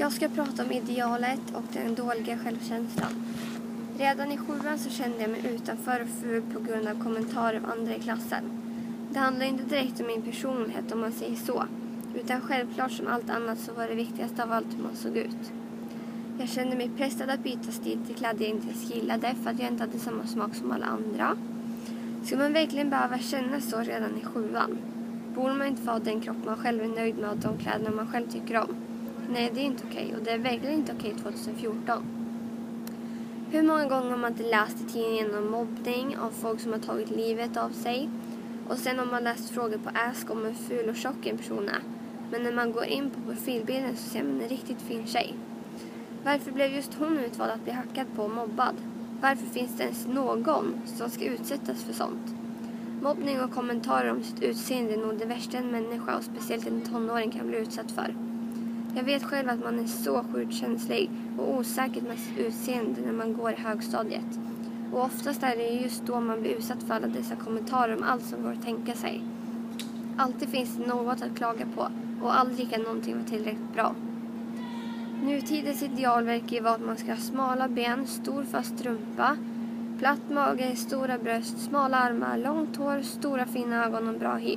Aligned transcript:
Jag 0.00 0.12
ska 0.12 0.28
prata 0.28 0.64
om 0.64 0.72
idealet 0.72 1.40
och 1.54 1.64
den 1.72 1.94
dåliga 1.94 2.38
självkänslan. 2.38 3.12
Redan 3.98 4.32
i 4.32 4.36
sjuan 4.36 4.78
så 4.78 4.90
kände 4.90 5.20
jag 5.20 5.30
mig 5.30 5.46
utanför 5.54 6.02
och 6.02 6.22
ful 6.22 6.42
på 6.54 6.60
grund 6.60 6.88
av 6.88 7.02
kommentarer 7.02 7.56
av 7.56 7.70
andra 7.70 7.94
i 7.94 8.00
klassen. 8.00 8.44
Det 9.10 9.18
handlar 9.18 9.46
inte 9.46 9.64
direkt 9.64 10.00
om 10.00 10.06
min 10.06 10.22
personlighet 10.22 10.92
om 10.92 11.00
man 11.00 11.12
säger 11.12 11.36
så. 11.36 11.64
Utan 12.14 12.40
självklart 12.40 12.92
som 12.92 13.06
allt 13.06 13.30
annat 13.30 13.58
så 13.58 13.72
var 13.72 13.88
det 13.88 13.94
viktigaste 13.94 14.42
av 14.42 14.52
allt 14.52 14.74
hur 14.76 14.82
man 14.82 14.96
såg 14.96 15.16
ut. 15.16 15.52
Jag 16.38 16.48
kände 16.48 16.76
mig 16.76 16.90
pressad 16.96 17.30
att 17.30 17.42
byta 17.42 17.72
stil 17.72 17.98
till 18.06 18.16
kläder 18.16 18.44
jag 18.44 18.50
inte 18.50 18.68
ens 18.68 18.94
gillade 18.94 19.34
för 19.42 19.50
att 19.50 19.58
jag 19.58 19.68
inte 19.68 19.82
hade 19.82 19.98
samma 19.98 20.26
smak 20.26 20.54
som 20.54 20.72
alla 20.72 20.86
andra. 20.86 21.36
Ska 22.24 22.36
man 22.36 22.52
verkligen 22.52 22.90
behöva 22.90 23.18
känna 23.18 23.60
så 23.60 23.78
redan 23.78 24.18
i 24.22 24.24
sjuan? 24.24 24.78
Borde 25.34 25.54
man 25.54 25.66
inte 25.66 25.82
få 25.82 25.90
ha 25.90 25.98
den 25.98 26.20
kropp 26.20 26.44
man 26.44 26.56
själv 26.56 26.82
är 26.82 26.88
nöjd 26.88 27.18
med 27.18 27.30
och 27.30 27.36
de 27.36 27.58
kläderna 27.58 27.90
man 27.90 28.06
själv 28.06 28.26
tycker 28.30 28.56
om? 28.56 28.79
Nej, 29.32 29.50
det 29.54 29.60
är 29.60 29.64
inte 29.64 29.84
okej 29.90 30.14
och 30.16 30.24
det 30.24 30.30
är 30.30 30.38
verkligen 30.38 30.74
inte 30.74 30.92
okej 30.98 31.14
2014. 31.22 32.04
Hur 33.50 33.62
många 33.62 33.84
gånger 33.84 34.10
har 34.10 34.16
man 34.16 34.32
inte 34.32 34.50
läst 34.50 34.80
i 34.80 34.92
tidningen 34.92 35.34
om 35.34 35.50
mobbning, 35.50 36.16
av 36.18 36.30
folk 36.30 36.60
som 36.60 36.72
har 36.72 36.78
tagit 36.78 37.10
livet 37.10 37.56
av 37.56 37.70
sig? 37.70 38.08
Och 38.68 38.78
sen 38.78 38.98
har 38.98 39.06
man 39.06 39.24
läst 39.24 39.50
frågor 39.50 39.78
på 39.78 39.90
Ask 39.94 40.30
om 40.30 40.44
hur 40.44 40.52
ful 40.52 40.88
och 40.88 40.96
tjock 40.96 41.26
en 41.26 41.36
person 41.36 41.68
är. 41.68 41.82
Men 42.30 42.42
när 42.42 42.52
man 42.52 42.72
går 42.72 42.84
in 42.84 43.10
på 43.10 43.20
profilbilden 43.20 43.96
så 43.96 44.10
ser 44.10 44.22
man 44.22 44.40
en 44.40 44.48
riktigt 44.48 44.82
fin 44.82 45.06
tjej. 45.06 45.34
Varför 46.24 46.52
blev 46.52 46.74
just 46.74 46.94
hon 46.94 47.18
utvald 47.18 47.50
att 47.50 47.64
bli 47.64 47.72
hackad 47.72 48.06
på 48.16 48.22
och 48.22 48.30
mobbad? 48.30 48.74
Varför 49.20 49.46
finns 49.46 49.76
det 49.76 49.82
ens 49.82 50.06
någon 50.06 50.80
som 50.86 51.10
ska 51.10 51.24
utsättas 51.24 51.84
för 51.84 51.92
sånt? 51.92 52.34
Mobbning 53.02 53.40
och 53.40 53.52
kommentarer 53.52 54.10
om 54.10 54.22
sitt 54.22 54.42
utseende 54.42 54.92
är 54.92 54.98
nog 54.98 55.18
det 55.18 55.26
värsta 55.26 55.58
en 55.58 55.70
människa 55.70 56.16
och 56.16 56.24
speciellt 56.24 56.66
en 56.66 56.80
tonåring 56.80 57.30
kan 57.30 57.48
bli 57.48 57.58
utsatt 57.58 57.90
för. 57.90 58.29
Jag 58.94 59.04
vet 59.04 59.22
själv 59.22 59.48
att 59.48 59.64
man 59.64 59.78
är 59.78 59.86
så 59.86 60.24
sjukt 60.32 60.54
känslig 60.54 61.10
och 61.38 61.56
osäker 61.56 62.02
med 62.02 62.18
sitt 62.18 62.38
utseende 62.38 63.00
när 63.00 63.12
man 63.12 63.32
går 63.32 63.50
i 63.50 63.54
högstadiet. 63.56 64.38
Och 64.92 65.04
oftast 65.04 65.42
är 65.42 65.56
det 65.56 65.68
just 65.68 66.06
då 66.06 66.20
man 66.20 66.40
blir 66.40 66.50
utsatt 66.50 66.82
för 66.82 66.94
alla 66.94 67.06
dessa 67.06 67.36
kommentarer 67.36 67.96
om 67.96 68.02
allt 68.02 68.24
som 68.24 68.42
går 68.42 68.52
att 68.52 68.62
tänka 68.62 68.94
sig. 68.94 69.22
Alltid 70.16 70.48
finns 70.48 70.76
det 70.76 70.86
något 70.86 71.22
att 71.22 71.36
klaga 71.36 71.66
på 71.74 71.88
och 72.22 72.38
aldrig 72.38 72.70
kan 72.70 72.82
någonting 72.82 73.14
vara 73.14 73.24
tillräckligt 73.24 73.72
bra. 73.74 73.94
Nutidens 75.22 75.82
ideal 75.82 76.24
verkar 76.24 76.56
ju 76.56 76.60
vara 76.60 76.74
att 76.74 76.86
man 76.86 76.96
ska 76.96 77.10
ha 77.10 77.16
smala 77.16 77.68
ben, 77.68 78.06
stor 78.06 78.44
fast 78.44 78.84
rumpa, 78.84 79.36
platt 79.98 80.30
mage, 80.30 80.76
stora 80.76 81.18
bröst, 81.18 81.58
smala 81.58 81.96
armar, 81.96 82.38
långt 82.38 82.76
hår, 82.76 83.02
stora 83.02 83.46
fina 83.46 83.86
ögon 83.86 84.08
och 84.08 84.18
bra 84.18 84.36
hy. 84.36 84.56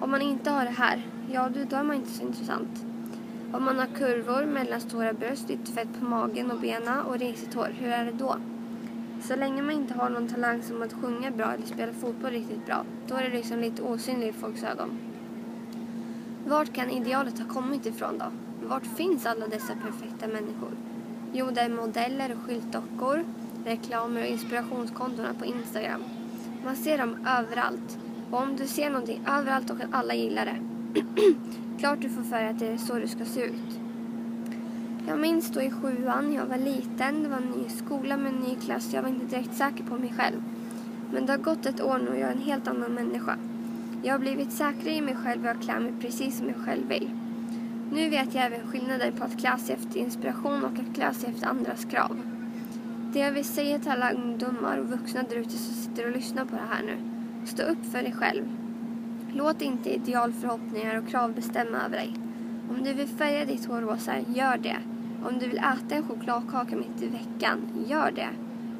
Om 0.00 0.10
man 0.10 0.22
inte 0.22 0.50
har 0.50 0.64
det 0.64 0.70
här, 0.70 1.06
ja 1.32 1.48
då 1.70 1.76
är 1.76 1.82
man 1.82 1.96
inte 1.96 2.10
så 2.10 2.22
intressant. 2.22 2.91
Om 3.52 3.64
man 3.64 3.78
har 3.78 3.86
kurvor, 3.86 4.46
mellanstora 4.46 5.12
bröst, 5.12 5.48
lite 5.48 5.72
fett 5.72 5.88
på 5.98 6.04
magen 6.04 6.50
och 6.50 6.60
benen 6.60 7.00
och 7.00 7.18
risigt 7.18 7.54
hår, 7.54 7.68
hur 7.78 7.88
är 7.88 8.04
det 8.04 8.12
då? 8.12 8.36
Så 9.22 9.36
länge 9.36 9.62
man 9.62 9.74
inte 9.74 9.94
har 9.94 10.10
någon 10.10 10.28
talang 10.28 10.62
som 10.62 10.82
att 10.82 10.92
sjunga 10.92 11.30
bra 11.30 11.52
eller 11.52 11.66
spela 11.66 11.92
fotboll 11.92 12.30
riktigt 12.30 12.66
bra, 12.66 12.84
då 13.06 13.14
är 13.14 13.22
det 13.22 13.36
liksom 13.36 13.60
lite 13.60 13.82
osynligt 13.82 14.36
i 14.36 14.38
folks 14.38 14.62
ögon. 14.62 14.98
Vart 16.46 16.72
kan 16.72 16.90
idealet 16.90 17.38
ha 17.38 17.48
kommit 17.48 17.86
ifrån 17.86 18.18
då? 18.18 18.24
Vart 18.68 18.86
finns 18.86 19.26
alla 19.26 19.46
dessa 19.46 19.72
perfekta 19.74 20.26
människor? 20.26 20.72
Jo, 21.32 21.46
det 21.50 21.60
är 21.60 21.68
modeller 21.68 22.32
och 22.32 22.46
skyltdockor, 22.46 23.24
reklamer 23.64 24.20
och 24.20 24.26
inspirationskontona 24.26 25.34
på 25.38 25.44
Instagram. 25.44 26.04
Man 26.64 26.76
ser 26.76 26.98
dem 26.98 27.26
överallt. 27.38 27.98
Och 28.30 28.38
om 28.38 28.56
du 28.56 28.66
ser 28.66 28.90
någonting 28.90 29.24
överallt 29.28 29.70
och 29.70 29.76
alla 29.92 30.14
gillar 30.14 30.44
det, 30.44 30.56
klart 31.78 32.00
du 32.00 32.08
får 32.08 32.22
för 32.22 32.36
dig 32.36 32.48
att 32.48 32.58
det 32.58 32.66
är 32.66 32.76
så 32.76 32.94
du 32.94 33.08
ska 33.08 33.24
se 33.24 33.44
ut. 33.44 33.80
Jag 35.08 35.18
minns 35.18 35.50
då 35.50 35.62
i 35.62 35.70
sjuan, 35.70 36.32
jag 36.32 36.46
var 36.46 36.56
liten, 36.56 37.22
det 37.22 37.28
var 37.28 37.36
en 37.36 37.62
ny 37.62 37.68
skola 37.68 38.16
med 38.16 38.32
en 38.32 38.40
ny 38.40 38.56
klass, 38.56 38.92
jag 38.92 39.02
var 39.02 39.08
inte 39.08 39.26
direkt 39.26 39.54
säker 39.54 39.84
på 39.84 39.98
mig 39.98 40.14
själv. 40.16 40.42
Men 41.12 41.26
det 41.26 41.32
har 41.32 41.38
gått 41.38 41.66
ett 41.66 41.80
år 41.80 41.98
nu 41.98 42.08
och 42.10 42.18
jag 42.18 42.28
är 42.28 42.32
en 42.32 42.42
helt 42.42 42.68
annan 42.68 42.94
människa. 42.94 43.36
Jag 44.02 44.14
har 44.14 44.18
blivit 44.18 44.52
säkrare 44.52 44.94
i 44.94 45.00
mig 45.00 45.16
själv 45.16 45.42
och 45.42 45.48
jag 45.48 45.62
klär 45.62 45.80
mig 45.80 45.92
precis 46.00 46.38
som 46.38 46.48
jag 46.48 46.66
själv 46.66 46.88
vill. 46.88 47.10
Nu 47.92 48.08
vet 48.08 48.34
jag 48.34 48.44
även 48.44 48.66
skillnader 48.66 49.10
på 49.10 49.24
att 49.24 49.38
klä 49.38 49.58
sig 49.58 49.74
efter 49.74 50.00
inspiration 50.00 50.64
och 50.64 50.72
att 50.72 50.94
klä 50.94 51.14
sig 51.14 51.30
efter 51.30 51.46
andras 51.46 51.84
krav. 51.84 52.20
Det 53.12 53.18
jag 53.18 53.32
vill 53.32 53.44
säga 53.44 53.78
till 53.78 53.90
alla 53.90 54.12
ungdomar 54.12 54.78
och 54.78 54.88
vuxna 54.88 55.22
där 55.22 55.36
ute 55.36 55.50
som 55.50 55.74
sitter 55.74 56.06
och 56.06 56.16
lyssnar 56.16 56.44
på 56.44 56.56
det 56.56 56.62
här 56.70 56.82
nu. 56.82 56.96
Stå 57.46 57.62
upp 57.62 57.86
för 57.92 58.02
dig 58.02 58.12
själv. 58.12 58.44
Låt 59.34 59.62
inte 59.62 59.94
idealförhoppningar 59.94 60.98
och 60.98 61.08
krav 61.08 61.34
bestämma 61.34 61.78
över 61.78 61.96
dig. 61.96 62.14
Om 62.70 62.84
du 62.84 62.92
vill 62.92 63.08
färga 63.08 63.44
ditt 63.44 63.66
hår 63.66 63.80
rosa, 63.80 64.12
gör 64.34 64.56
det. 64.56 64.76
Om 65.24 65.38
du 65.38 65.48
vill 65.48 65.58
äta 65.58 65.94
en 65.94 66.08
chokladkaka 66.08 66.76
mitt 66.76 67.02
i 67.02 67.06
veckan, 67.06 67.58
gör 67.86 68.10
det. 68.10 68.28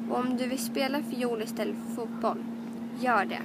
Och 0.09 0.19
om 0.19 0.37
du 0.37 0.47
vill 0.47 0.59
spela 0.59 1.03
fiol 1.03 1.41
istället 1.41 1.75
för 1.75 1.95
fotboll, 1.95 2.43
gör 2.99 3.25
det. 3.25 3.41